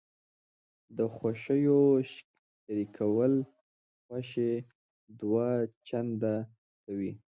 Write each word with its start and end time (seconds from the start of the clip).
د 0.97 0.99
خوښیو 1.15 1.81
شریکول 2.11 3.33
خوښي 4.03 4.51
دوه 5.19 5.47
چنده 5.87 6.35
کوي. 6.83 7.11